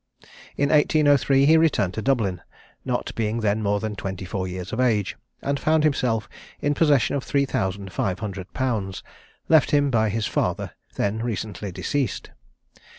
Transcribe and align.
In 0.57 0.69
1803 0.69 1.45
he 1.45 1.57
returned 1.57 1.93
to 1.93 2.01
Dublin, 2.01 2.41
not 2.83 3.13
being 3.13 3.41
then 3.41 3.61
more 3.61 3.79
than 3.79 3.95
twenty 3.95 4.25
four 4.25 4.47
years 4.47 4.73
of 4.73 4.79
age, 4.79 5.15
and 5.43 5.59
found 5.59 5.83
himself 5.83 6.27
in 6.59 6.73
possession 6.73 7.15
of 7.15 7.23
three 7.23 7.45
thousand 7.45 7.91
five 7.93 8.17
hundred 8.17 8.51
pounds, 8.55 9.03
left 9.47 9.69
him 9.69 9.91
by 9.91 10.09
his 10.09 10.25
father, 10.25 10.71
then 10.95 11.19
recently 11.19 11.71
deceased. 11.71 12.31